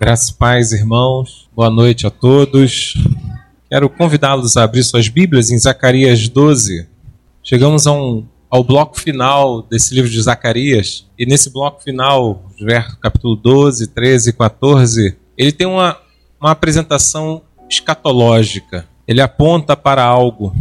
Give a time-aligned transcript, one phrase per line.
[0.00, 1.46] Graças paz, irmãos.
[1.54, 2.94] Boa noite a todos.
[3.68, 6.88] Quero convidá-los a abrir suas Bíblias em Zacarias 12.
[7.42, 11.06] Chegamos um, ao bloco final desse livro de Zacarias.
[11.18, 12.50] E nesse bloco final,
[12.98, 15.98] capítulo 12, 13 e 14, ele tem uma,
[16.40, 18.88] uma apresentação escatológica.
[19.06, 20.56] Ele aponta para algo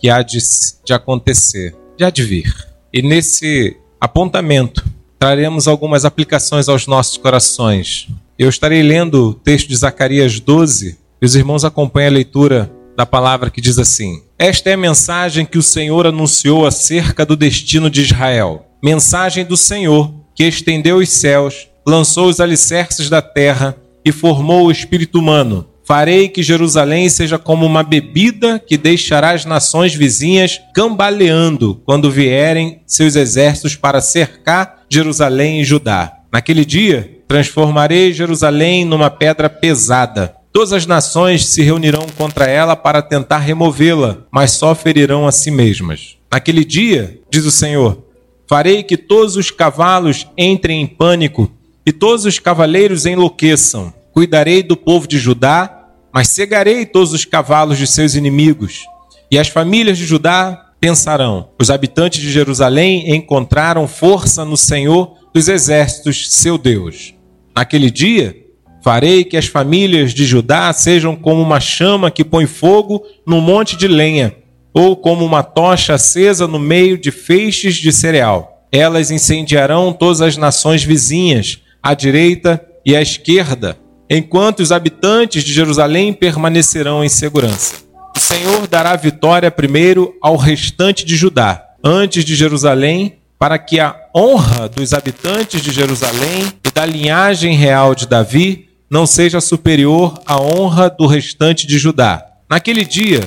[0.00, 0.38] que há de,
[0.82, 2.66] de acontecer, de há de vir.
[2.90, 4.82] E nesse apontamento,
[5.18, 8.08] traremos algumas aplicações aos nossos corações.
[8.38, 13.04] Eu estarei lendo o texto de Zacarias 12 e os irmãos acompanhem a leitura da
[13.04, 17.90] palavra que diz assim: Esta é a mensagem que o Senhor anunciou acerca do destino
[17.90, 18.64] de Israel.
[18.80, 24.70] Mensagem do Senhor, que estendeu os céus, lançou os alicerces da terra e formou o
[24.70, 25.68] espírito humano.
[25.82, 32.82] Farei que Jerusalém seja como uma bebida que deixará as nações vizinhas cambaleando quando vierem
[32.86, 36.12] seus exércitos para cercar Jerusalém e Judá.
[36.30, 40.34] Naquele dia, transformarei Jerusalém numa pedra pesada.
[40.52, 45.50] Todas as nações se reunirão contra ela para tentar removê-la, mas só ferirão a si
[45.50, 46.16] mesmas.
[46.32, 48.02] Naquele dia, diz o Senhor,
[48.48, 51.52] farei que todos os cavalos entrem em pânico
[51.86, 53.92] e todos os cavaleiros enlouqueçam.
[54.12, 55.78] Cuidarei do povo de Judá
[56.12, 58.86] mas cegarei todos os cavalos de seus inimigos.
[59.30, 65.48] E as famílias de Judá pensarão: os habitantes de Jerusalém encontraram força no Senhor dos
[65.48, 67.14] exércitos, seu Deus.
[67.58, 68.36] Naquele dia,
[68.84, 73.76] farei que as famílias de Judá sejam como uma chama que põe fogo num monte
[73.76, 74.32] de lenha,
[74.72, 78.64] ou como uma tocha acesa no meio de feixes de cereal.
[78.70, 83.76] Elas incendiarão todas as nações vizinhas, à direita e à esquerda
[84.08, 87.74] enquanto os habitantes de Jerusalém permanecerão em segurança.
[88.16, 93.94] O Senhor dará vitória primeiro ao restante de Judá, antes de Jerusalém, para que a
[94.18, 100.42] honra dos habitantes de Jerusalém e da linhagem real de Davi não seja superior à
[100.42, 102.26] honra do restante de Judá.
[102.50, 103.20] Naquele dia,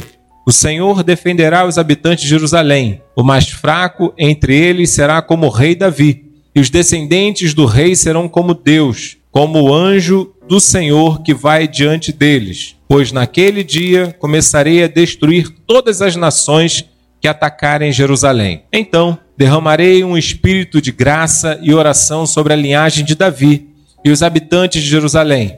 [0.46, 3.02] o Senhor defenderá os habitantes de Jerusalém.
[3.16, 7.96] O mais fraco entre eles será como o rei Davi, e os descendentes do rei
[7.96, 14.14] serão como Deus, como o anjo do Senhor que vai diante deles, pois naquele dia
[14.20, 16.86] começarei a destruir todas as nações
[17.22, 18.64] que atacarem Jerusalém.
[18.74, 23.70] Então derramarei um espírito de graça e oração sobre a linhagem de Davi
[24.04, 25.58] e os habitantes de Jerusalém.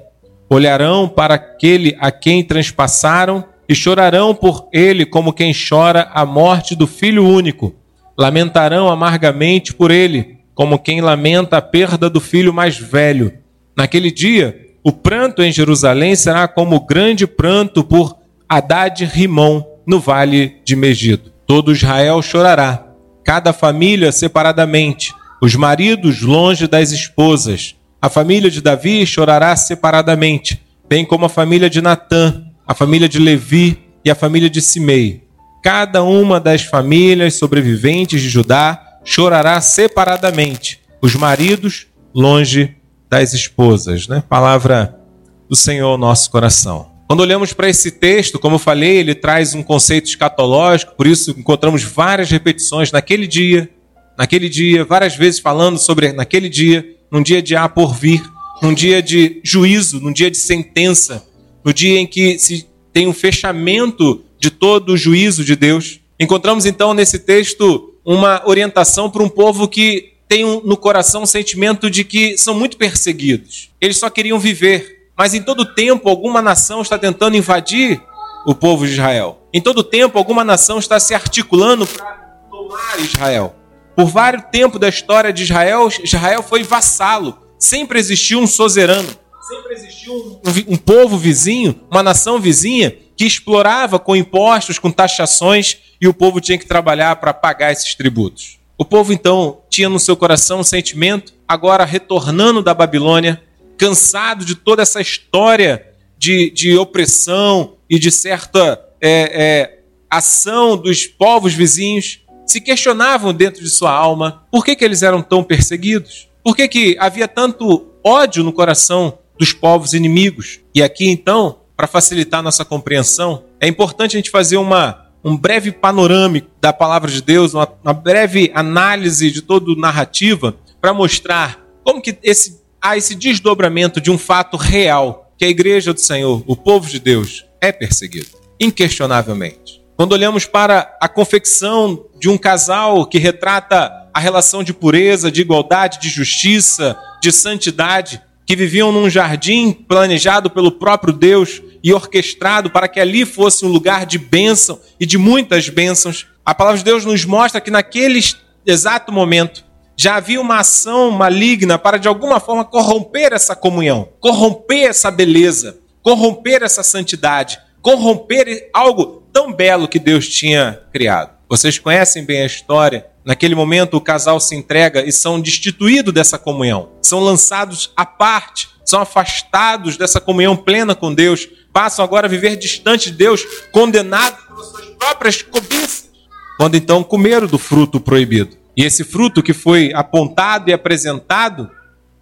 [0.49, 6.75] Olharão para aquele a quem transpassaram e chorarão por ele como quem chora a morte
[6.75, 7.73] do filho único.
[8.17, 13.33] Lamentarão amargamente por ele, como quem lamenta a perda do filho mais velho.
[13.75, 18.15] Naquele dia, o pranto em Jerusalém será como o grande pranto por
[18.47, 21.32] Haddad Rimon, no vale de Megido.
[21.53, 22.83] Todo Israel chorará,
[23.23, 27.75] cada família separadamente, os maridos longe das esposas.
[28.01, 30.59] A família de Davi chorará separadamente,
[30.89, 35.27] bem como a família de Natã, a família de Levi e a família de Simei.
[35.63, 42.77] Cada uma das famílias sobreviventes de Judá chorará separadamente, os maridos longe
[43.07, 44.23] das esposas, né?
[44.27, 44.99] Palavra
[45.47, 46.92] do Senhor nosso coração.
[47.13, 51.29] Quando olhamos para esse texto, como eu falei, ele traz um conceito escatológico, por isso
[51.37, 53.69] encontramos várias repetições naquele dia,
[54.17, 58.23] naquele dia, várias vezes falando sobre naquele dia, num dia de há por vir,
[58.63, 61.23] num dia de juízo, num dia de sentença,
[61.63, 65.99] no dia em que se tem um fechamento de todo o juízo de Deus.
[66.19, 71.91] Encontramos então nesse texto uma orientação para um povo que têm no coração um sentimento
[71.91, 73.69] de que são muito perseguidos.
[73.79, 75.02] Eles só queriam viver.
[75.15, 78.01] Mas em todo tempo, alguma nação está tentando invadir
[78.45, 79.47] o povo de Israel.
[79.53, 82.05] Em todo tempo, alguma nação está se articulando para
[82.49, 83.55] tomar Israel.
[83.95, 87.37] Por vários tempos da história de Israel, Israel foi vassalo.
[87.59, 89.09] Sempre existiu um sozerano.
[89.47, 95.77] Sempre existiu um, um povo vizinho, uma nação vizinha, que explorava com impostos, com taxações,
[96.01, 98.57] e o povo tinha que trabalhar para pagar esses tributos.
[98.77, 103.41] O povo então tinha no seu coração um sentimento, agora retornando da Babilônia,
[103.83, 105.85] cansado de toda essa história
[106.17, 109.79] de, de opressão e de certa é, é,
[110.09, 115.21] ação dos povos vizinhos, se questionavam dentro de sua alma por que, que eles eram
[115.21, 120.61] tão perseguidos, por que, que havia tanto ódio no coração dos povos inimigos.
[120.73, 125.73] E aqui então, para facilitar nossa compreensão, é importante a gente fazer uma um breve
[125.73, 131.63] panorâmico da palavra de Deus, uma, uma breve análise de toda a narrativa para mostrar
[131.83, 136.43] como que esse, há esse desdobramento de um fato real, que a igreja do Senhor,
[136.45, 139.81] o povo de Deus, é perseguido, inquestionavelmente.
[139.95, 145.41] Quando olhamos para a confecção de um casal que retrata a relação de pureza, de
[145.41, 152.69] igualdade, de justiça, de santidade, que viviam num jardim planejado pelo próprio Deus e orquestrado
[152.69, 156.27] para que ali fosse um lugar de bênção e de muitas bênçãos.
[156.45, 158.19] A palavra de Deus nos mostra que naquele
[158.65, 159.63] exato momento
[160.03, 165.79] já havia uma ação maligna para de alguma forma corromper essa comunhão, corromper essa beleza,
[166.01, 171.31] corromper essa santidade, corromper algo tão belo que Deus tinha criado.
[171.47, 173.05] Vocês conhecem bem a história.
[173.23, 178.67] Naquele momento, o casal se entrega e são destituídos dessa comunhão, são lançados à parte,
[178.83, 184.43] são afastados dessa comunhão plena com Deus, passam agora a viver distante de Deus, condenados
[184.43, 186.09] pelas suas próprias cobiças,
[186.57, 188.62] quando então comeram do fruto proibido.
[188.75, 191.69] E esse fruto que foi apontado e apresentado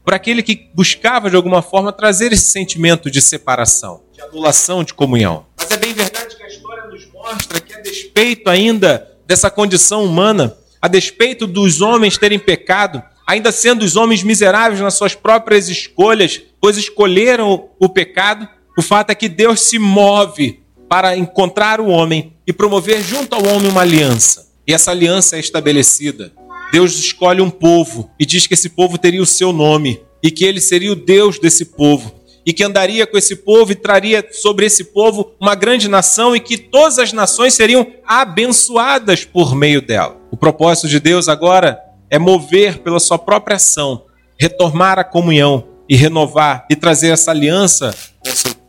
[0.03, 4.93] por aquele que buscava de alguma forma trazer esse sentimento de separação, de anulação de
[4.93, 5.45] comunhão.
[5.57, 10.03] Mas é bem verdade que a história nos mostra que a despeito ainda dessa condição
[10.03, 15.69] humana, a despeito dos homens terem pecado, ainda sendo os homens miseráveis nas suas próprias
[15.69, 18.47] escolhas, pois escolheram o pecado,
[18.77, 23.45] o fato é que Deus se move para encontrar o homem e promover junto ao
[23.45, 24.51] homem uma aliança.
[24.67, 26.33] E essa aliança é estabelecida.
[26.71, 30.45] Deus escolhe um povo e diz que esse povo teria o seu nome e que
[30.45, 34.65] ele seria o Deus desse povo e que andaria com esse povo e traria sobre
[34.65, 40.17] esse povo uma grande nação e que todas as nações seriam abençoadas por meio dela.
[40.31, 41.79] O propósito de Deus agora
[42.09, 44.05] é mover pela sua própria ação,
[44.39, 47.93] retomar a comunhão e renovar e trazer essa aliança,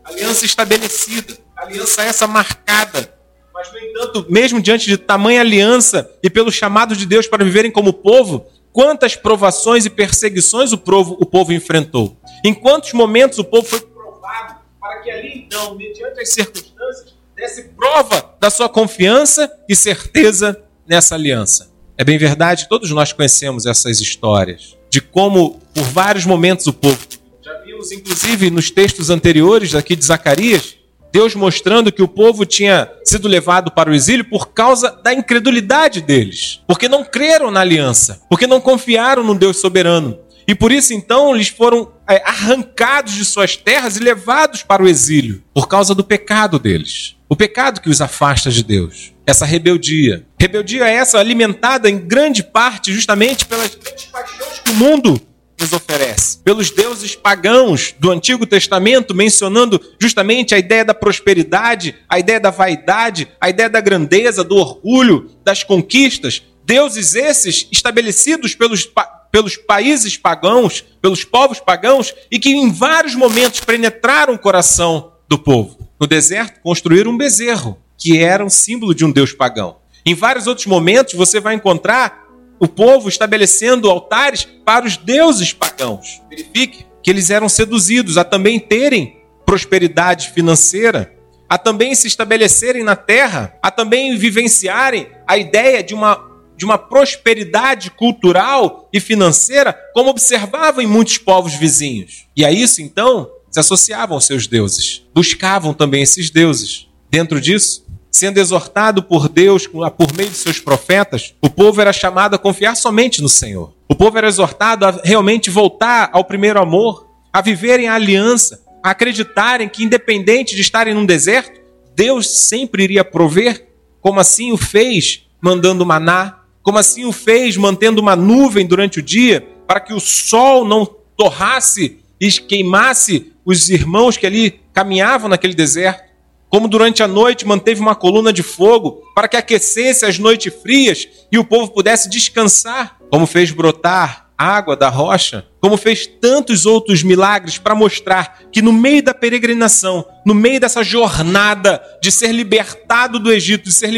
[0.04, 3.21] aliança estabelecida, aliança essa marcada.
[3.54, 7.70] Mas, no entanto, mesmo diante de tamanha aliança e pelo chamado de Deus para viverem
[7.70, 12.16] como povo, quantas provações e perseguições o povo, o povo enfrentou.
[12.44, 17.64] Em quantos momentos o povo foi provado para que ali então, mediante as circunstâncias, desse
[17.64, 21.70] prova da sua confiança e certeza nessa aliança.
[21.96, 26.98] É bem verdade, todos nós conhecemos essas histórias de como por vários momentos o povo
[27.42, 30.76] já vimos inclusive nos textos anteriores aqui de Zacarias,
[31.12, 36.00] Deus mostrando que o povo tinha sido levado para o exílio por causa da incredulidade
[36.00, 40.18] deles, porque não creram na aliança, porque não confiaram no Deus soberano.
[40.48, 44.88] E por isso então eles foram é, arrancados de suas terras e levados para o
[44.88, 47.14] exílio, por causa do pecado deles.
[47.28, 49.12] O pecado que os afasta de Deus.
[49.26, 50.26] Essa rebeldia.
[50.38, 53.74] Rebeldia essa alimentada em grande parte justamente pelas
[54.10, 55.20] paixões que o mundo
[55.62, 56.38] nos oferece.
[56.38, 62.50] Pelos deuses pagãos do Antigo Testamento, mencionando justamente a ideia da prosperidade, a ideia da
[62.50, 66.42] vaidade, a ideia da grandeza, do orgulho, das conquistas.
[66.64, 68.90] Deuses esses estabelecidos pelos,
[69.30, 75.38] pelos países pagãos, pelos povos pagãos, e que em vários momentos penetraram o coração do
[75.38, 75.88] povo.
[75.98, 79.76] No deserto, construíram um bezerro, que era um símbolo de um deus pagão.
[80.04, 82.21] Em vários outros momentos, você vai encontrar
[82.62, 86.22] o povo estabelecendo altares para os deuses pagãos.
[86.30, 91.12] Verifique que eles eram seduzidos a também terem prosperidade financeira,
[91.48, 96.24] a também se estabelecerem na terra, a também vivenciarem a ideia de uma,
[96.56, 102.28] de uma prosperidade cultural e financeira, como observavam em muitos povos vizinhos.
[102.36, 106.86] E a isso, então, se associavam aos seus deuses, buscavam também esses deuses.
[107.10, 107.81] Dentro disso,
[108.12, 112.76] sendo exortado por Deus por meio de seus profetas, o povo era chamado a confiar
[112.76, 113.72] somente no Senhor.
[113.88, 118.90] O povo era exortado a realmente voltar ao primeiro amor, a viverem a aliança, a
[118.90, 121.58] acreditarem que, independente de estarem num deserto,
[121.96, 123.66] Deus sempre iria prover,
[124.00, 129.02] como assim o fez mandando maná, como assim o fez mantendo uma nuvem durante o
[129.02, 130.84] dia, para que o sol não
[131.16, 136.11] torrasse e queimasse os irmãos que ali caminhavam naquele deserto
[136.52, 141.08] como durante a noite manteve uma coluna de fogo para que aquecesse as noites frias
[141.32, 147.02] e o povo pudesse descansar, como fez brotar água da rocha, como fez tantos outros
[147.02, 153.18] milagres para mostrar que no meio da peregrinação, no meio dessa jornada de ser libertado
[153.18, 153.88] do Egito, de ser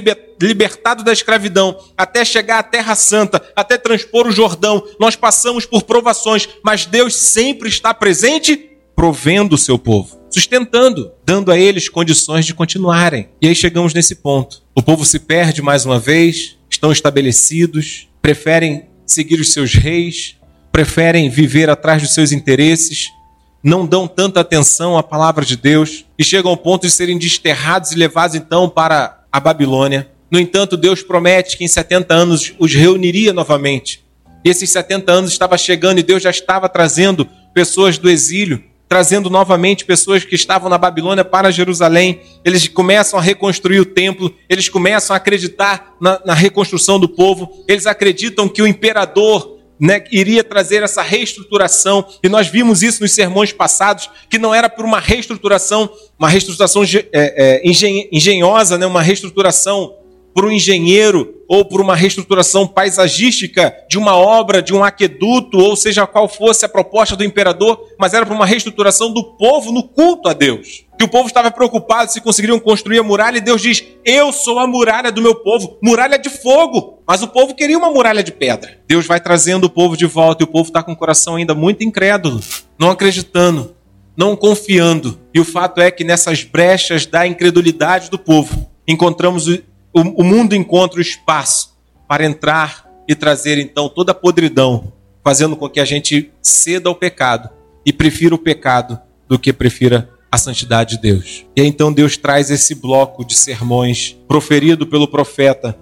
[0.41, 5.83] libertado da escravidão, até chegar à Terra Santa, até transpor o Jordão, nós passamos por
[5.83, 12.45] provações, mas Deus sempre está presente, provendo o seu povo sustentando, dando a eles condições
[12.45, 13.29] de continuarem.
[13.41, 14.63] E aí chegamos nesse ponto.
[14.75, 20.37] O povo se perde mais uma vez, estão estabelecidos, preferem seguir os seus reis,
[20.73, 23.07] preferem viver atrás dos seus interesses,
[23.63, 27.93] não dão tanta atenção à palavra de Deus e chegam ao ponto de serem desterrados
[27.93, 30.11] e levados então para a Babilônia.
[30.29, 34.05] No entanto, Deus promete que em 70 anos os reuniria novamente.
[34.45, 39.31] E esses 70 anos estava chegando e Deus já estava trazendo pessoas do exílio trazendo
[39.31, 42.21] novamente pessoas que estavam na Babilônia para Jerusalém.
[42.45, 47.65] Eles começam a reconstruir o templo, eles começam a acreditar na, na reconstrução do povo,
[47.67, 53.13] eles acreditam que o imperador né, iria trazer essa reestruturação, e nós vimos isso nos
[53.13, 59.03] sermões passados, que não era por uma reestruturação, uma reestruturação é, é, engenhosa, né, uma
[59.03, 60.04] reestruturação
[60.35, 65.77] por um engenheiro ou por uma reestruturação paisagística de uma obra, de um aqueduto, ou
[65.77, 69.83] seja qual fosse a proposta do imperador, mas era por uma reestruturação do povo no
[69.83, 70.85] culto a Deus.
[70.99, 74.59] Que o povo estava preocupado se conseguiriam construir a muralha, e Deus diz: Eu sou
[74.59, 77.03] a muralha do meu povo, muralha de fogo.
[77.07, 78.79] Mas o povo queria uma muralha de pedra.
[78.89, 81.55] Deus vai trazendo o povo de volta, e o povo está com o coração ainda
[81.55, 82.41] muito incrédulo,
[82.79, 83.75] não acreditando,
[84.17, 85.21] não confiando.
[85.35, 89.49] E o fato é que nessas brechas da incredulidade do povo, encontramos
[89.95, 91.77] o, mundo encontra o espaço
[92.09, 96.95] para entrar e trazer então toda a podridão, fazendo com que a gente ceda ao
[96.95, 97.49] pecado
[97.87, 98.99] e prefira o pecado
[99.29, 101.47] do que prefira a santidade de Deus.
[101.57, 105.79] E então Deus traz esse bloco de sermões proferido pelo profeta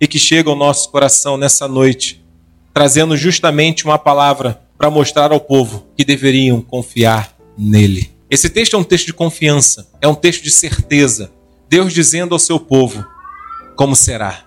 [0.00, 2.24] e que chega ao nosso coração nessa noite,
[2.72, 8.12] trazendo justamente uma palavra para mostrar ao povo que deveriam confiar nele.
[8.30, 11.32] Esse texto é um texto de confiança, é um texto de certeza.
[11.68, 13.04] Deus dizendo ao seu povo:
[13.76, 14.44] como será?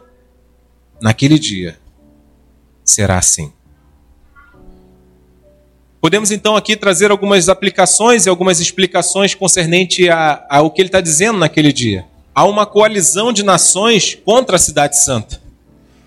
[1.00, 1.80] Naquele dia
[2.84, 3.54] será assim.
[6.02, 11.00] Podemos então aqui trazer algumas aplicações e algumas explicações concernente a, ao que ele está
[11.00, 12.06] dizendo naquele dia.
[12.34, 15.42] Há uma coalizão de nações contra a Cidade Santa.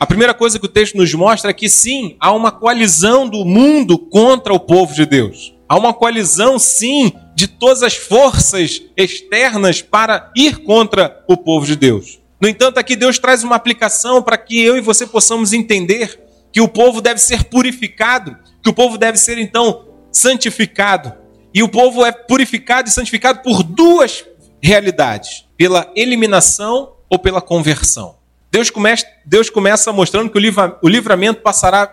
[0.00, 3.45] A primeira coisa que o texto nos mostra é que sim, há uma coalizão do
[3.45, 5.55] mundo contra o povo de Deus.
[5.69, 11.76] Há uma coalizão, sim, de todas as forças externas para ir contra o povo de
[11.76, 12.22] Deus.
[12.43, 16.21] No entanto, aqui Deus traz uma aplicação para que eu e você possamos entender
[16.53, 21.15] que o povo deve ser purificado, que o povo deve ser então santificado.
[21.55, 24.25] E o povo é purificado e santificado por duas
[24.61, 28.17] realidades: pela eliminação ou pela conversão.
[28.51, 31.87] Deus começa, Deus começa mostrando que o, o livramento passará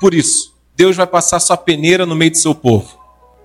[0.00, 0.56] por isso.
[0.74, 2.98] Deus vai passar sua peneira no meio do seu povo.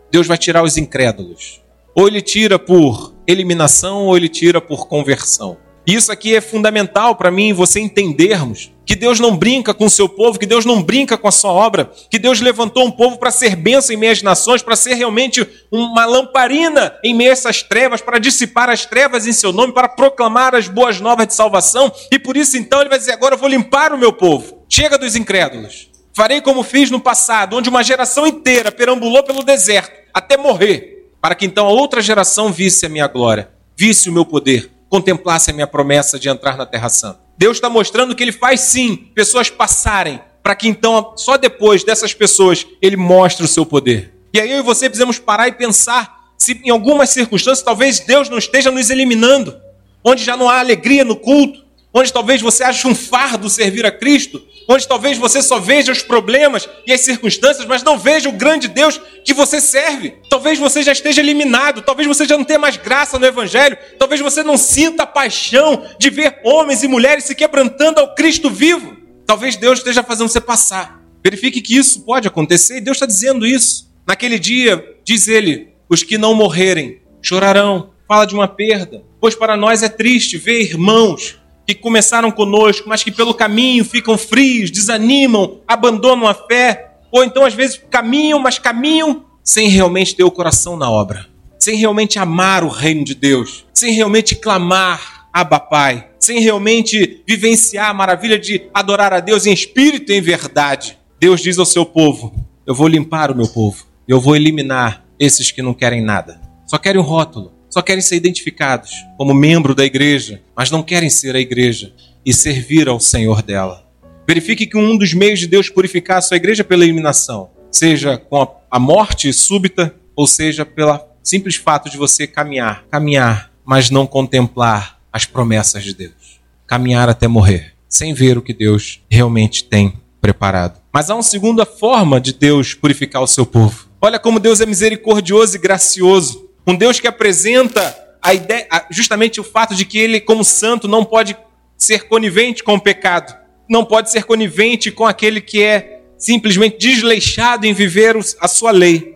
[0.10, 1.62] Deus vai tirar os incrédulos.
[1.94, 5.65] Ou ele tira por eliminação ou ele tira por conversão.
[5.88, 9.90] Isso aqui é fundamental para mim e você entendermos que Deus não brinca com o
[9.90, 13.18] seu povo, que Deus não brinca com a sua obra, que Deus levantou um povo
[13.18, 17.34] para ser bênção em meio às nações, para ser realmente uma lamparina em meio a
[17.34, 21.36] essas trevas, para dissipar as trevas em seu nome, para proclamar as boas novas de
[21.36, 21.92] salvação.
[22.12, 24.64] E por isso então ele vai dizer: agora eu vou limpar o meu povo.
[24.68, 25.90] Chega dos incrédulos.
[26.14, 31.36] Farei como fiz no passado, onde uma geração inteira perambulou pelo deserto até morrer, para
[31.36, 35.54] que então a outra geração visse a minha glória, visse o meu poder contemplasse a
[35.54, 37.20] minha promessa de entrar na Terra Santa.
[37.38, 42.14] Deus está mostrando que Ele faz sim pessoas passarem, para que então, só depois dessas
[42.14, 44.14] pessoas, Ele mostre o seu poder.
[44.34, 48.30] E aí eu e você precisamos parar e pensar se em algumas circunstâncias talvez Deus
[48.30, 49.56] não esteja nos eliminando,
[50.04, 51.65] onde já não há alegria no culto,
[51.96, 56.02] onde talvez você ache um fardo servir a Cristo, onde talvez você só veja os
[56.02, 60.14] problemas e as circunstâncias, mas não veja o grande Deus que você serve.
[60.30, 64.20] Talvez você já esteja eliminado, talvez você já não tenha mais graça no Evangelho, talvez
[64.20, 68.98] você não sinta a paixão de ver homens e mulheres se quebrantando ao Cristo vivo.
[69.26, 71.02] Talvez Deus esteja fazendo você passar.
[71.24, 73.90] Verifique que isso pode acontecer e Deus está dizendo isso.
[74.06, 77.92] Naquele dia, diz ele: os que não morrerem chorarão.
[78.08, 83.04] Fala de uma perda, pois para nós é triste ver irmãos que começaram conosco, mas
[83.04, 88.60] que pelo caminho ficam frios, desanimam, abandonam a fé, ou então às vezes caminham, mas
[88.60, 91.28] caminham sem realmente ter o coração na obra,
[91.60, 97.90] sem realmente amar o reino de Deus, sem realmente clamar Abba Pai, sem realmente vivenciar
[97.90, 100.98] a maravilha de adorar a Deus em espírito e em verdade.
[101.20, 102.34] Deus diz ao seu povo:
[102.66, 106.78] Eu vou limpar o meu povo, eu vou eliminar esses que não querem nada, só
[106.78, 111.36] querem um rótulo, só querem ser identificados como membro da igreja, mas não querem ser
[111.36, 111.92] a igreja
[112.26, 113.86] e servir ao Senhor dela.
[114.26, 118.18] Verifique que um dos meios de Deus purificar a sua igreja é pela eliminação, seja
[118.18, 124.08] com a morte súbita, ou seja pelo simples fato de você caminhar, caminhar, mas não
[124.08, 126.40] contemplar as promessas de Deus.
[126.66, 130.80] Caminhar até morrer, sem ver o que Deus realmente tem preparado.
[130.94, 133.90] Mas há uma segunda forma de Deus purificar o seu povo.
[134.00, 136.45] Olha como Deus é misericordioso e gracioso.
[136.68, 141.06] Um Deus que apresenta a ideia, justamente o fato de que ele, como santo, não
[141.06, 141.38] pode
[141.78, 143.36] ser conivente com o pecado,
[143.70, 149.16] não pode ser conivente com aquele que é simplesmente desleixado em viver a sua lei.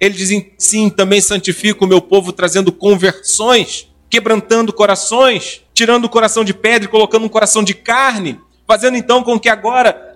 [0.00, 6.44] Ele diz sim, também santifica o meu povo, trazendo conversões, quebrantando corações, tirando o coração
[6.44, 10.12] de pedra e colocando um coração de carne, fazendo então com que agora,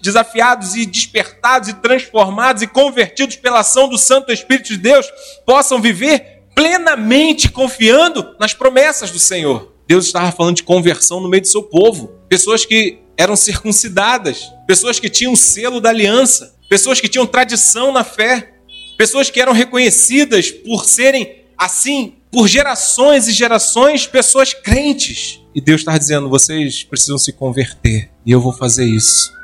[0.00, 5.06] desafiados e despertados e transformados e convertidos pela ação do Santo Espírito de Deus,
[5.44, 9.74] possam viver plenamente confiando nas promessas do Senhor.
[9.86, 14.98] Deus estava falando de conversão no meio do seu povo, pessoas que eram circuncidadas, pessoas
[14.98, 18.54] que tinham selo da aliança, pessoas que tinham tradição na fé,
[18.98, 25.40] pessoas que eram reconhecidas por serem assim, por gerações e gerações, pessoas crentes.
[25.54, 29.35] E Deus está dizendo: vocês precisam se converter, e eu vou fazer isso.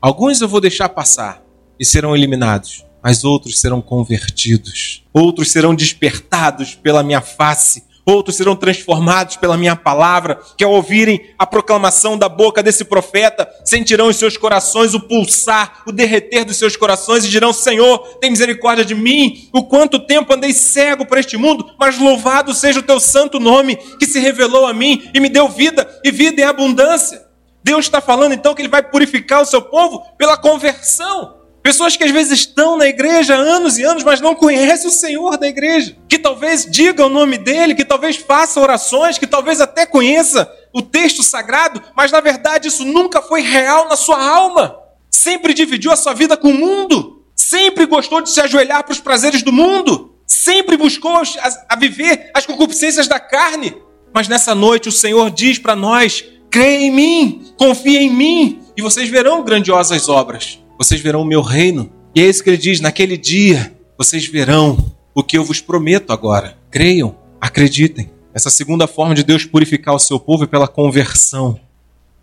[0.00, 1.42] Alguns eu vou deixar passar
[1.80, 8.54] e serão eliminados, mas outros serão convertidos, outros serão despertados pela minha face, outros serão
[8.54, 14.12] transformados pela minha palavra, que ao ouvirem a proclamação da boca desse profeta, sentirão em
[14.12, 18.94] seus corações o pulsar, o derreter dos seus corações e dirão: Senhor, tem misericórdia de
[18.94, 23.40] mim, o quanto tempo andei cego para este mundo, mas louvado seja o teu santo
[23.40, 27.25] nome, que se revelou a mim e me deu vida e vida em abundância.
[27.66, 31.34] Deus está falando então que ele vai purificar o seu povo pela conversão.
[31.64, 34.92] Pessoas que às vezes estão na igreja há anos e anos, mas não conhecem o
[34.92, 35.96] Senhor da igreja.
[36.08, 40.80] Que talvez diga o nome dele, que talvez faça orações, que talvez até conheça o
[40.80, 44.78] texto sagrado, mas na verdade isso nunca foi real na sua alma.
[45.10, 47.24] Sempre dividiu a sua vida com o mundo.
[47.34, 50.14] Sempre gostou de se ajoelhar para os prazeres do mundo.
[50.24, 51.20] Sempre buscou
[51.68, 53.76] a, viver as concupiscências da carne.
[54.14, 56.24] Mas nessa noite o Senhor diz para nós:
[56.56, 61.40] creia em mim, confia em mim, e vocês verão grandiosas obras vocês verão o meu
[61.40, 61.90] reino.
[62.14, 64.76] E é isso que ele diz: naquele dia, vocês verão
[65.14, 66.56] o que eu vos prometo agora.
[66.70, 68.10] Creiam, acreditem.
[68.34, 71.58] Essa segunda forma de Deus purificar o seu povo é pela conversão.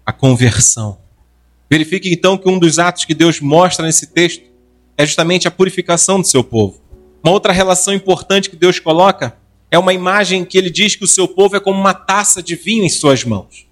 [0.05, 0.97] A conversão.
[1.69, 4.43] Verifique então que um dos atos que Deus mostra nesse texto
[4.97, 6.81] é justamente a purificação do seu povo.
[7.23, 9.35] Uma outra relação importante que Deus coloca
[9.71, 12.55] é uma imagem que ele diz que o seu povo é como uma taça de
[12.55, 13.65] vinho em suas mãos.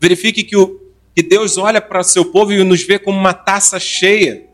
[0.00, 0.80] Verifique que o,
[1.14, 4.46] que Deus olha para seu povo e nos vê como uma taça cheia,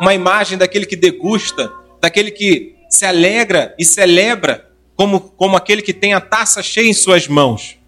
[0.00, 5.92] uma imagem daquele que degusta, daquele que se alegra e celebra como, como aquele que
[5.92, 7.78] tem a taça cheia em suas mãos.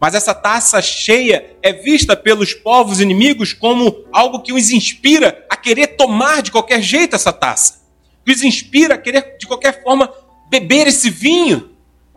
[0.00, 5.56] Mas essa taça cheia é vista pelos povos inimigos como algo que os inspira a
[5.56, 7.82] querer tomar de qualquer jeito essa taça.
[8.24, 10.10] Que os inspira a querer de qualquer forma
[10.48, 11.70] beber esse vinho,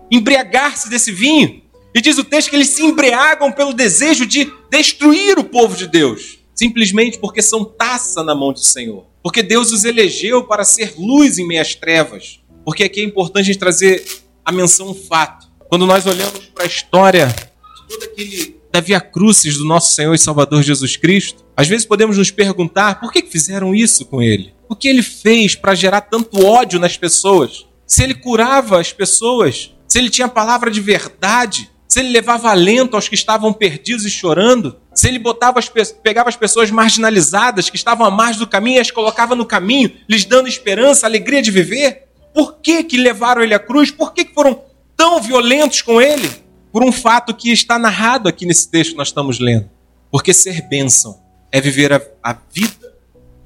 [0.09, 1.62] embriagar-se desse vinho.
[1.93, 5.87] E diz o texto que eles se embriagam pelo desejo de destruir o povo de
[5.87, 9.05] Deus, simplesmente porque são taça na mão do Senhor.
[9.21, 12.39] Porque Deus os elegeu para ser luz em meias trevas.
[12.65, 14.03] Porque aqui é importante a gente trazer
[14.43, 15.47] a menção um fato.
[15.69, 20.15] Quando nós olhamos para a história de todo aquele da Via Crucis do nosso Senhor
[20.15, 24.51] e Salvador Jesus Cristo, às vezes podemos nos perguntar por que fizeram isso com ele?
[24.67, 27.67] O que ele fez para gerar tanto ódio nas pessoas?
[27.85, 32.95] Se ele curava as pessoas, se ele tinha palavra de verdade, se ele levava alento
[32.95, 35.69] aos que estavam perdidos e chorando, se ele botava as,
[36.01, 39.91] pegava as pessoas marginalizadas que estavam à margem do caminho e as colocava no caminho,
[40.09, 43.91] lhes dando esperança, alegria de viver, por que, que levaram ele à cruz?
[43.91, 44.59] Por que, que foram
[44.97, 46.27] tão violentos com ele?
[46.71, 49.69] Por um fato que está narrado aqui nesse texto que nós estamos lendo.
[50.09, 52.91] Porque ser bênção é viver a, a vida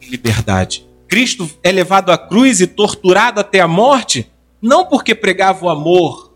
[0.02, 0.88] em liberdade.
[1.10, 4.32] Cristo é levado à cruz e torturado até a morte,
[4.62, 6.27] não porque pregava o amor,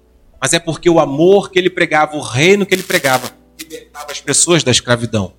[0.42, 4.20] mas é porque o amor que ele pregava, o reino que ele pregava, libertava as
[4.20, 5.34] pessoas da escravidão,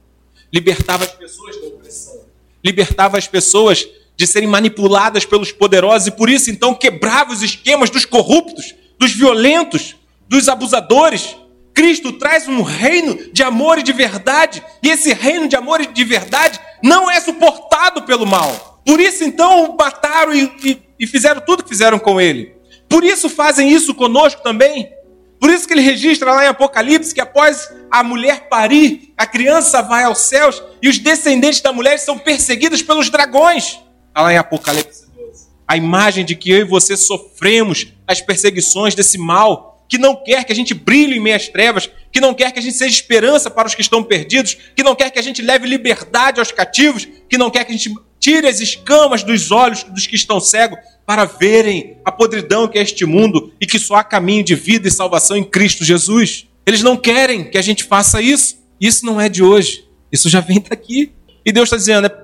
[0.53, 2.21] libertava as pessoas da opressão,
[2.65, 7.91] libertava as pessoas de serem manipuladas pelos poderosos e por isso então quebrava os esquemas
[7.91, 9.97] dos corruptos, dos violentos,
[10.29, 11.37] dos abusadores.
[11.75, 15.87] Cristo traz um reino de amor e de verdade, e esse reino de amor e
[15.87, 18.81] de verdade não é suportado pelo mal.
[18.87, 22.52] Por isso então o mataram e, e, e fizeram tudo que fizeram com ele.
[22.93, 24.93] Por isso fazem isso conosco também.
[25.41, 29.81] Por isso que ele registra lá em Apocalipse que após a mulher parir, a criança
[29.81, 33.81] vai aos céus e os descendentes da mulher são perseguidos pelos dragões.
[34.09, 35.47] Está lá em Apocalipse 12.
[35.67, 40.45] A imagem de que eu e você sofremos as perseguições desse mal, que não quer
[40.45, 43.51] que a gente brilhe em meias trevas, que não quer que a gente seja esperança
[43.51, 47.09] para os que estão perdidos, que não quer que a gente leve liberdade aos cativos,
[47.27, 50.79] que não quer que a gente tire as escamas dos olhos dos que estão cegos
[51.07, 54.89] para verem a podridão que é este mundo e que só há caminho de vida
[54.89, 56.47] e salvação em Cristo Jesus.
[56.65, 58.57] Eles não querem que a gente faça isso.
[58.81, 59.85] Isso não é de hoje.
[60.11, 61.13] Isso já vem daqui.
[61.45, 62.17] E Deus está dizendo: é,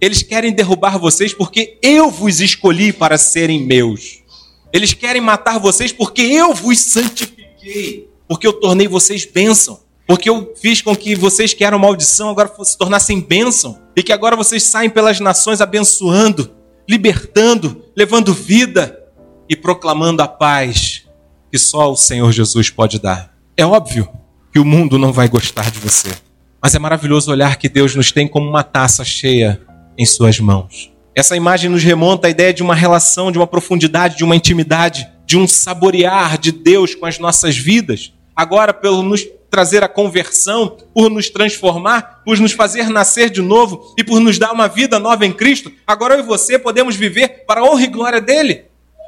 [0.00, 4.22] eles querem derrubar vocês porque eu vos escolhi para serem meus.
[4.72, 8.08] Eles querem matar vocês porque eu vos santifiquei.
[8.26, 9.80] Porque eu tornei vocês bênção.
[10.06, 13.78] Porque eu fiz com que vocês que eram maldição agora se tornassem bênção.
[13.94, 16.50] E que agora vocês saem pelas nações abençoando
[16.88, 18.98] libertando, levando vida
[19.48, 21.06] e proclamando a paz
[21.50, 23.34] que só o Senhor Jesus pode dar.
[23.56, 24.08] É óbvio
[24.52, 26.10] que o mundo não vai gostar de você,
[26.60, 29.60] mas é maravilhoso olhar que Deus nos tem como uma taça cheia
[29.98, 30.90] em Suas mãos.
[31.14, 35.06] Essa imagem nos remonta à ideia de uma relação, de uma profundidade, de uma intimidade,
[35.26, 38.14] de um saborear de Deus com as nossas vidas.
[38.36, 43.94] Agora pelo nos trazer a conversão, por nos transformar, por nos fazer nascer de novo
[43.98, 47.44] e por nos dar uma vida nova em Cristo, agora eu e você podemos viver
[47.46, 48.64] para a honra e glória dele.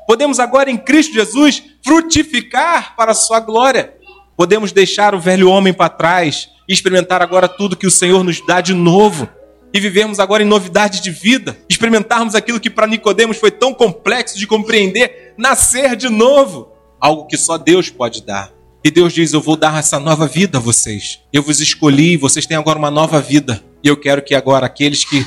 [0.07, 3.95] Podemos agora em Cristo Jesus frutificar para a sua glória.
[4.37, 8.45] Podemos deixar o velho homem para trás e experimentar agora tudo que o Senhor nos
[8.47, 9.27] dá de novo.
[9.73, 14.39] E vivermos agora em novidade de vida, experimentarmos aquilo que para Nicodemos foi tão complexo
[14.39, 18.53] de compreender, nascer de novo, algo que só Deus pode dar.
[18.85, 21.18] E Deus diz: Eu vou dar essa nova vida a vocês.
[21.33, 23.64] Eu vos escolhi, vocês têm agora uma nova vida.
[23.83, 25.27] E eu quero que agora aqueles que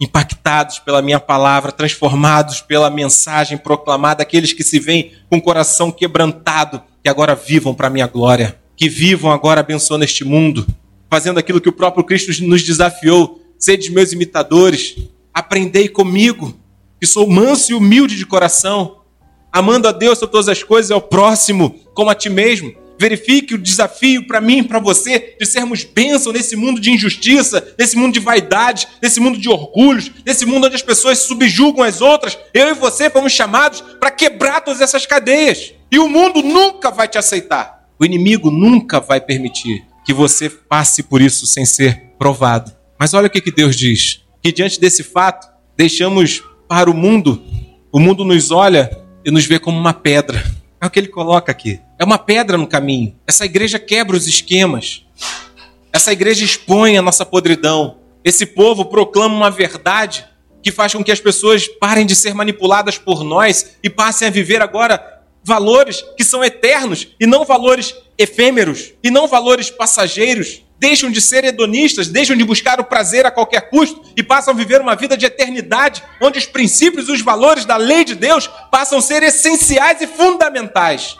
[0.00, 5.90] impactados pela minha palavra, transformados pela mensagem proclamada, aqueles que se veem com o coração
[5.90, 10.66] quebrantado, que agora vivam para a minha glória, que vivam agora abençoando este mundo,
[11.10, 14.96] fazendo aquilo que o próprio Cristo nos desafiou: sede meus imitadores,
[15.34, 16.58] aprendei comigo,
[16.98, 19.00] que sou manso e humilde de coração,
[19.52, 22.85] amando a Deus sobre todas as coisas e ao próximo como a ti mesmo.
[22.98, 27.74] Verifique o desafio para mim e para você de sermos bênção nesse mundo de injustiça,
[27.78, 32.00] nesse mundo de vaidade, nesse mundo de orgulhos, nesse mundo onde as pessoas subjugam as
[32.00, 32.38] outras.
[32.54, 35.74] Eu e você fomos chamados para quebrar todas essas cadeias.
[35.90, 37.86] E o mundo nunca vai te aceitar.
[37.98, 42.72] O inimigo nunca vai permitir que você passe por isso sem ser provado.
[42.98, 47.42] Mas olha o que, que Deus diz: que diante desse fato, deixamos para o mundo,
[47.92, 48.90] o mundo nos olha
[49.24, 50.42] e nos vê como uma pedra.
[50.80, 51.80] É o que ele coloca aqui.
[51.98, 53.16] É uma pedra no caminho.
[53.26, 55.06] Essa igreja quebra os esquemas.
[55.90, 57.96] Essa igreja expõe a nossa podridão.
[58.22, 60.26] Esse povo proclama uma verdade
[60.62, 64.30] que faz com que as pessoas parem de ser manipuladas por nós e passem a
[64.30, 70.62] viver agora valores que são eternos e não valores efêmeros e não valores passageiros.
[70.78, 74.56] Deixam de ser hedonistas, deixam de buscar o prazer a qualquer custo e passam a
[74.56, 78.50] viver uma vida de eternidade, onde os princípios e os valores da lei de Deus
[78.70, 81.16] passam a ser essenciais e fundamentais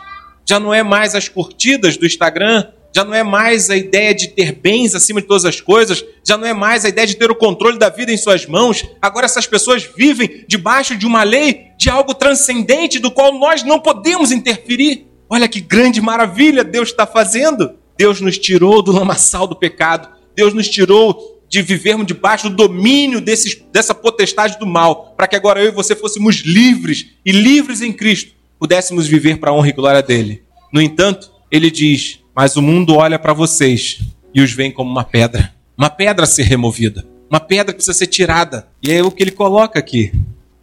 [0.47, 4.29] já não é mais as curtidas do Instagram, já não é mais a ideia de
[4.29, 7.29] ter bens acima de todas as coisas, já não é mais a ideia de ter
[7.29, 8.85] o controle da vida em suas mãos.
[9.01, 13.79] Agora essas pessoas vivem debaixo de uma lei, de algo transcendente do qual nós não
[13.79, 15.05] podemos interferir.
[15.29, 17.73] Olha que grande maravilha Deus está fazendo.
[17.97, 20.09] Deus nos tirou do lamaçal do pecado.
[20.35, 25.35] Deus nos tirou de vivermos debaixo do domínio desses, dessa potestade do mal, para que
[25.35, 29.69] agora eu e você fôssemos livres e livres em Cristo pudéssemos viver para a honra
[29.69, 30.43] e glória dele.
[30.71, 33.99] No entanto, ele diz: Mas o mundo olha para vocês
[34.33, 37.97] e os vê como uma pedra, uma pedra a ser removida, uma pedra que precisa
[37.97, 38.67] ser tirada.
[38.83, 40.11] E é o que ele coloca aqui.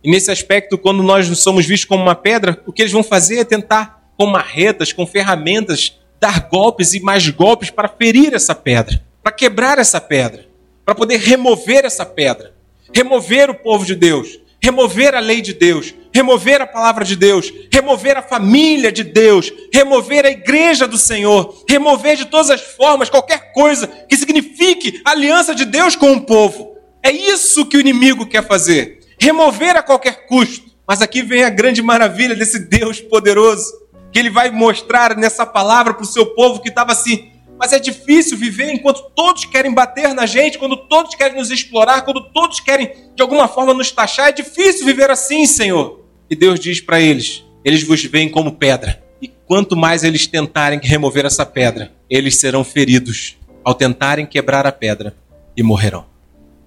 [0.03, 3.39] E nesse aspecto, quando nós somos vistos como uma pedra, o que eles vão fazer
[3.39, 9.03] é tentar, com marretas, com ferramentas, dar golpes e mais golpes para ferir essa pedra,
[9.23, 10.47] para quebrar essa pedra,
[10.85, 12.55] para poder remover essa pedra,
[12.95, 17.53] remover o povo de Deus, remover a lei de Deus, remover a palavra de Deus,
[17.73, 23.11] remover a família de Deus, remover a igreja do Senhor, remover de todas as formas
[23.11, 26.77] qualquer coisa que signifique aliança de Deus com o povo.
[27.03, 30.73] É isso que o inimigo quer fazer, remover a qualquer custo.
[30.87, 33.73] Mas aqui vem a grande maravilha desse Deus poderoso,
[34.13, 37.79] que ele vai mostrar nessa palavra para o seu povo que estava assim mas é
[37.79, 42.61] difícil viver enquanto todos querem bater na gente, quando todos querem nos explorar, quando todos
[42.61, 44.29] querem de alguma forma nos taxar.
[44.29, 46.04] É difícil viver assim, Senhor.
[46.35, 49.01] E Deus diz para eles: eles vos veem como pedra.
[49.23, 54.73] E quanto mais eles tentarem remover essa pedra, eles serão feridos ao tentarem quebrar a
[54.73, 55.17] pedra
[55.57, 56.07] e morrerão.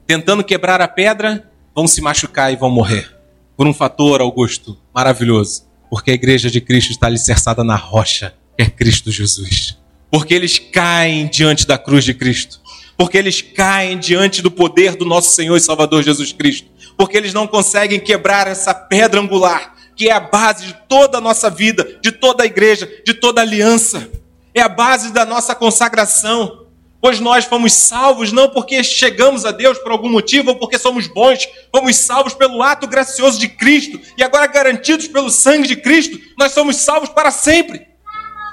[0.08, 3.14] Tentando quebrar a pedra, vão se machucar e vão morrer.
[3.58, 5.68] Por um fator, Augusto, maravilhoso.
[5.90, 9.78] Porque a igreja de Cristo está alicerçada na rocha, que é Cristo Jesus
[10.10, 12.60] porque eles caem diante da cruz de Cristo,
[12.98, 17.34] porque eles caem diante do poder do nosso Senhor e Salvador Jesus Cristo, porque eles
[17.34, 22.00] não conseguem quebrar essa pedra angular, que é a base de toda a nossa vida,
[22.02, 24.10] de toda a igreja, de toda a aliança,
[24.54, 26.66] é a base da nossa consagração.
[27.00, 31.06] Pois nós fomos salvos não porque chegamos a Deus por algum motivo ou porque somos
[31.06, 36.20] bons, fomos salvos pelo ato gracioso de Cristo e agora garantidos pelo sangue de Cristo,
[36.36, 37.86] nós somos salvos para sempre.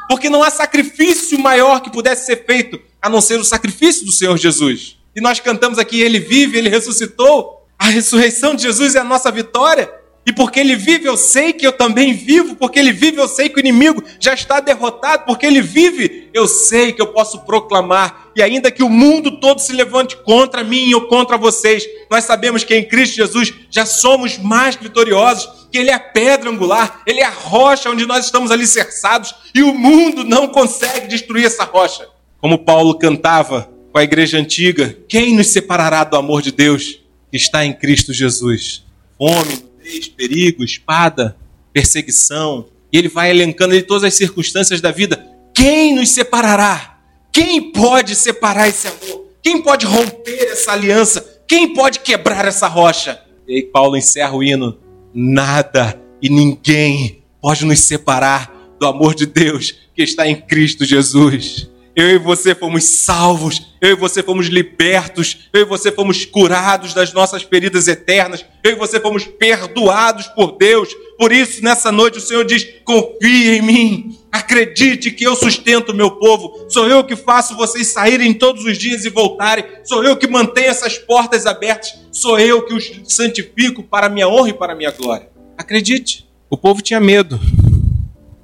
[0.08, 4.12] Porque não há sacrifício maior que pudesse ser feito a não ser o sacrifício do
[4.12, 4.98] Senhor Jesus.
[5.16, 7.63] E nós cantamos aqui: Ele vive, Ele ressuscitou.
[7.84, 9.92] A ressurreição de Jesus é a nossa vitória.
[10.24, 12.56] E porque Ele vive, eu sei que eu também vivo.
[12.56, 15.26] Porque Ele vive, eu sei que o inimigo já está derrotado.
[15.26, 18.30] Porque Ele vive, eu sei que eu posso proclamar.
[18.34, 22.64] E ainda que o mundo todo se levante contra mim ou contra vocês, nós sabemos
[22.64, 27.20] que em Cristo Jesus já somos mais vitoriosos que Ele é a pedra angular, Ele
[27.20, 32.08] é a rocha onde nós estamos alicerçados e o mundo não consegue destruir essa rocha.
[32.40, 37.03] Como Paulo cantava com a igreja antiga: Quem nos separará do amor de Deus
[37.34, 38.84] que está em Cristo Jesus?
[39.18, 41.36] Fome, nudez, perigo, espada,
[41.72, 42.66] perseguição.
[42.92, 45.26] E ele vai elencando em todas as circunstâncias da vida.
[45.52, 47.00] Quem nos separará?
[47.32, 49.26] Quem pode separar esse amor?
[49.42, 51.42] Quem pode romper essa aliança?
[51.48, 53.20] Quem pode quebrar essa rocha?
[53.48, 54.78] E aí Paulo encerra o hino:
[55.12, 61.68] Nada e ninguém pode nos separar do amor de Deus que está em Cristo Jesus.
[61.96, 66.92] Eu e você fomos salvos, eu e você fomos libertos, eu e você fomos curados
[66.92, 70.88] das nossas feridas eternas, eu e você fomos perdoados por Deus.
[71.16, 75.94] Por isso, nessa noite, o Senhor diz: confie em mim, acredite que eu sustento o
[75.94, 80.16] meu povo, sou eu que faço vocês saírem todos os dias e voltarem, sou eu
[80.16, 84.54] que mantenho essas portas abertas, sou eu que os santifico para a minha honra e
[84.54, 85.28] para a minha glória.
[85.56, 87.38] Acredite, o povo tinha medo,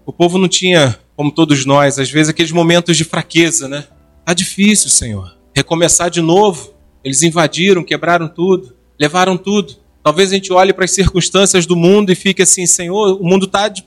[0.07, 3.87] o povo não tinha como todos nós, às vezes aqueles momentos de fraqueza, né?
[4.25, 5.37] Tá difícil, Senhor.
[5.55, 6.73] Recomeçar de novo.
[7.05, 9.77] Eles invadiram, quebraram tudo, levaram tudo.
[10.03, 13.45] Talvez a gente olhe para as circunstâncias do mundo e fique assim, Senhor, o mundo
[13.45, 13.85] está de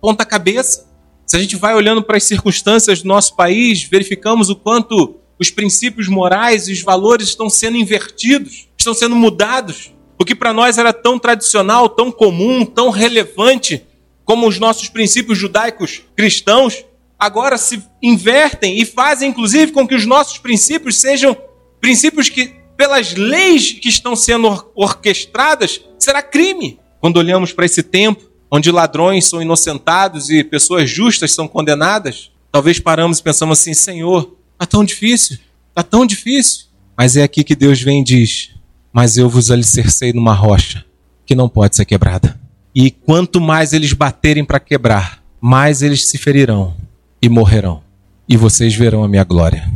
[0.00, 0.92] ponta cabeça.
[1.24, 5.50] Se a gente vai olhando para as circunstâncias do nosso país, verificamos o quanto os
[5.50, 9.92] princípios morais e os valores estão sendo invertidos, estão sendo mudados.
[10.18, 13.86] O que para nós era tão tradicional, tão comum, tão relevante,
[14.24, 16.84] como os nossos princípios judaicos cristãos,
[17.18, 21.36] agora se invertem e fazem, inclusive, com que os nossos princípios sejam
[21.80, 26.78] princípios que, pelas leis que estão sendo orquestradas, será crime.
[27.00, 32.78] Quando olhamos para esse tempo, onde ladrões são inocentados e pessoas justas são condenadas, talvez
[32.78, 35.38] paramos e pensamos assim: Senhor, está tão difícil,
[35.70, 36.66] está tão difícil.
[36.96, 38.50] Mas é aqui que Deus vem e diz:
[38.92, 40.84] Mas eu vos alicercei numa rocha
[41.24, 42.41] que não pode ser quebrada.
[42.74, 46.74] E quanto mais eles baterem para quebrar, mais eles se ferirão
[47.20, 47.82] e morrerão.
[48.26, 49.70] E vocês verão a minha glória.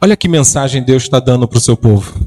[0.00, 2.24] Olha que mensagem Deus está dando para o seu povo.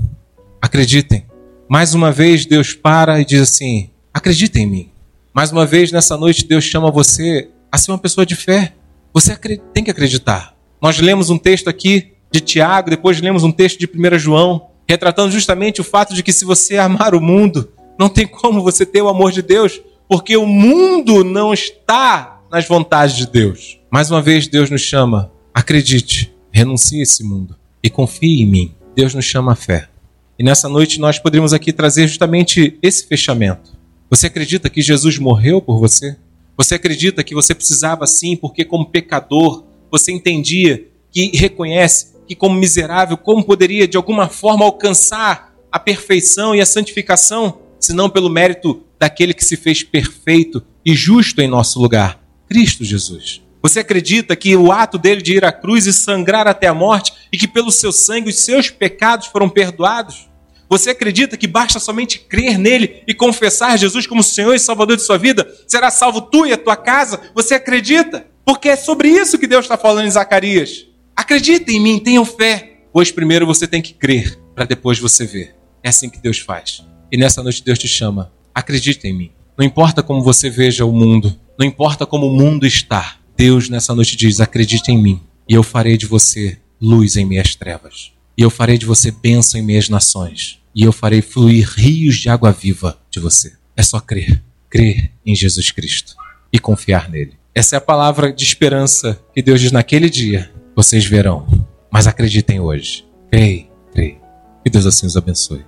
[0.62, 1.26] Acreditem.
[1.70, 4.90] Mais uma vez Deus para e diz assim: acreditem em mim.
[5.34, 8.74] Mais uma vez nessa noite Deus chama você a ser uma pessoa de fé.
[9.14, 9.36] Você
[9.74, 10.54] tem que acreditar.
[10.82, 15.32] Nós lemos um texto aqui de Tiago, depois lemos um texto de 1 João, retratando
[15.32, 19.02] justamente o fato de que se você amar o mundo, não tem como você ter
[19.02, 19.80] o amor de Deus,
[20.14, 23.80] porque o mundo não está nas vontades de Deus.
[23.90, 28.76] Mais uma vez, Deus nos chama, acredite, renuncie a esse mundo e confie em mim.
[28.96, 29.90] Deus nos chama a fé.
[30.38, 33.76] E nessa noite nós poderíamos aqui trazer justamente esse fechamento.
[34.08, 36.16] Você acredita que Jesus morreu por você?
[36.56, 42.54] Você acredita que você precisava sim, porque como pecador, você entendia que reconhece que como
[42.54, 48.30] miserável, como poderia de alguma forma alcançar a perfeição e a santificação, se não pelo
[48.30, 53.42] mérito daquele que se fez perfeito e justo em nosso lugar, Cristo Jesus.
[53.62, 57.12] Você acredita que o ato dele de ir à cruz e sangrar até a morte
[57.30, 60.30] e que pelo seu sangue os seus pecados foram perdoados?
[60.70, 65.04] Você acredita que basta somente crer nele e confessar Jesus como Senhor e Salvador de
[65.04, 65.54] sua vida?
[65.68, 67.20] Será salvo tu e a tua casa?
[67.36, 68.26] Você acredita?
[68.46, 70.88] Porque é sobre isso que Deus está falando em Zacarias.
[71.14, 72.86] Acredita em mim, tenham fé.
[72.94, 75.58] Pois primeiro você tem que crer, para depois você ver.
[75.84, 76.86] É assim que Deus faz.
[77.12, 79.32] E nessa noite Deus te chama Acredite em mim.
[79.58, 83.18] Não importa como você veja o mundo, não importa como o mundo está.
[83.38, 87.56] Deus nessa noite diz: acredite em mim, e eu farei de você luz em minhas
[87.56, 88.12] trevas.
[88.38, 90.60] E eu farei de você bênção em minhas nações.
[90.76, 93.54] E eu farei fluir rios de água viva de você.
[93.76, 94.44] É só crer.
[94.70, 96.16] Crer em Jesus Cristo
[96.52, 97.34] e confiar nele.
[97.54, 100.52] Essa é a palavra de esperança que Deus diz naquele dia.
[100.76, 101.46] Vocês verão.
[101.92, 103.06] Mas acreditem hoje.
[103.30, 104.18] Creio, creio.
[104.64, 105.64] Que Deus assim os abençoe.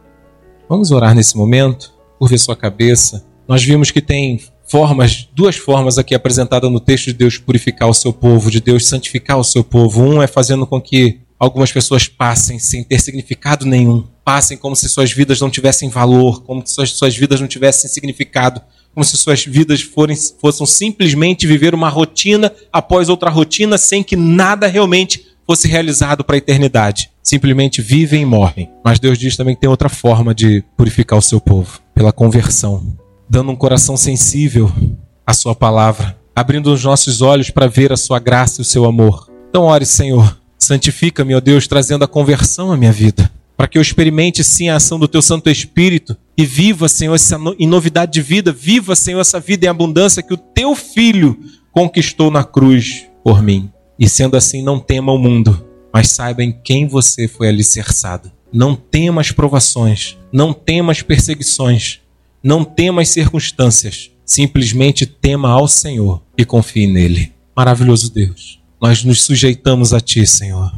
[0.67, 3.25] Vamos orar nesse momento curve sua cabeça.
[3.47, 7.93] Nós vimos que tem formas, duas formas aqui apresentadas no texto de Deus purificar o
[7.93, 10.03] seu povo, de Deus santificar o seu povo.
[10.03, 14.89] Um é fazendo com que algumas pessoas passem sem ter significado nenhum, passem como se
[14.89, 18.61] suas vidas não tivessem valor, como se suas, suas vidas não tivessem significado,
[18.93, 24.15] como se suas vidas forem, fossem simplesmente viver uma rotina após outra rotina sem que
[24.15, 27.09] nada realmente fosse realizado para a eternidade.
[27.23, 28.69] Simplesmente vivem e morrem.
[28.83, 32.95] Mas Deus diz também que tem outra forma de purificar o seu povo pela conversão,
[33.29, 34.71] dando um coração sensível
[35.25, 38.85] à Sua palavra, abrindo os nossos olhos para ver a Sua graça e o seu
[38.85, 39.29] amor.
[39.49, 43.81] Então, ore, Senhor, santifica-me, ó Deus, trazendo a conversão à minha vida, para que eu
[43.81, 47.55] experimente sim a ação do Teu Santo Espírito e viva, Senhor, essa no...
[47.57, 51.39] em novidade de vida, viva, Senhor, essa vida em abundância que o Teu Filho
[51.71, 53.71] conquistou na cruz por mim.
[53.97, 58.31] E sendo assim, não tema o mundo, mas saiba em quem você foi alicerçado.
[58.51, 62.01] Não tema as provações, não tema as perseguições,
[62.43, 64.11] não tema as circunstâncias.
[64.25, 67.31] Simplesmente tema ao Senhor e confie nele.
[67.55, 70.73] Maravilhoso Deus, nós nos sujeitamos a Ti, Senhor.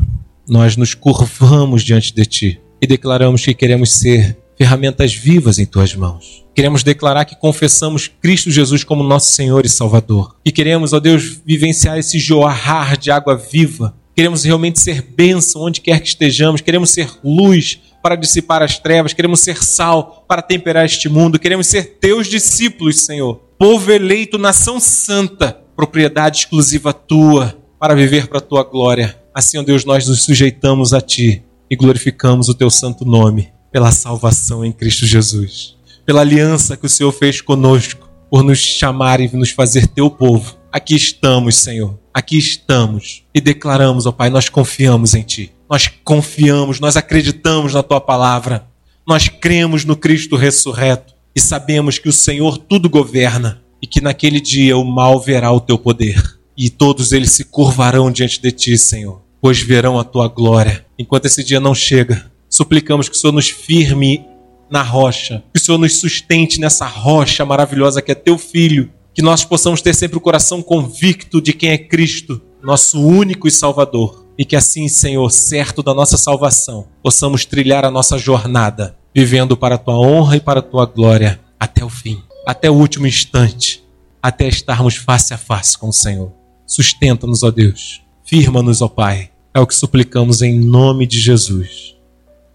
[0.47, 5.93] Nós nos curvamos diante de Ti e declaramos que queremos ser ferramentas vivas em tuas
[5.93, 6.43] mãos.
[6.55, 10.35] Queremos declarar que confessamos Cristo Jesus como nosso Senhor e Salvador.
[10.43, 13.95] E queremos, ó Deus, vivenciar esse jorrar de água viva.
[14.15, 16.61] Queremos realmente ser bênção onde quer que estejamos.
[16.61, 19.13] Queremos ser luz para dissipar as trevas.
[19.13, 21.37] Queremos ser sal para temperar este mundo.
[21.37, 23.35] Queremos ser teus discípulos, Senhor.
[23.59, 29.15] Povo eleito, nação santa, propriedade exclusiva tua, para viver para a tua glória.
[29.33, 33.91] Assim, ó Deus, nós nos sujeitamos a ti e glorificamos o teu santo nome pela
[33.91, 35.75] salvação em Cristo Jesus,
[36.05, 40.57] pela aliança que o Senhor fez conosco, por nos chamar e nos fazer teu povo.
[40.71, 43.23] Aqui estamos, Senhor, aqui estamos.
[43.33, 48.67] E declaramos, ó Pai, nós confiamos em Ti, nós confiamos, nós acreditamos na Tua palavra,
[49.05, 54.41] nós cremos no Cristo ressurreto e sabemos que o Senhor tudo governa e que naquele
[54.41, 56.21] dia o mal verá o Teu poder.
[56.57, 60.85] E todos eles se curvarão diante de Ti, Senhor, pois verão a Tua glória.
[60.97, 62.26] Enquanto esse dia não chega,
[62.57, 64.25] Suplicamos que o Senhor nos firme
[64.67, 69.21] na rocha, que o Senhor nos sustente nessa rocha maravilhosa que é teu filho, que
[69.21, 74.25] nós possamos ter sempre o coração convicto de quem é Cristo, nosso único e Salvador,
[74.35, 79.75] e que assim, Senhor, certo da nossa salvação, possamos trilhar a nossa jornada, vivendo para
[79.75, 83.83] a tua honra e para a tua glória até o fim, até o último instante,
[84.19, 86.33] até estarmos face a face com o Senhor.
[86.65, 89.29] Sustenta-nos, ó Deus, firma-nos, ó Pai.
[89.53, 91.96] É o que suplicamos em nome de Jesus.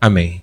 [0.03, 0.42] Amém.